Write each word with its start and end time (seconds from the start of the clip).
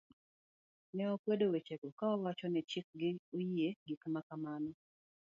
ne 0.95 1.03
okwedo 1.13 1.45
wechego 1.53 1.87
ka 1.97 2.05
owacho 2.15 2.45
ni 2.49 2.61
chik 2.69 2.87
gi 2.99 3.11
oyie 3.37 3.69
gik 3.87 4.01
ma 4.13 4.21
kamano 4.27 4.71